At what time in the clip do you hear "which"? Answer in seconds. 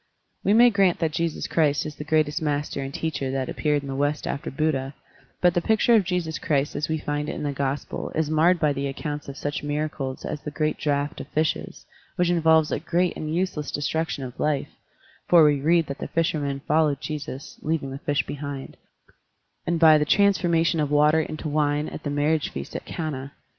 12.15-12.31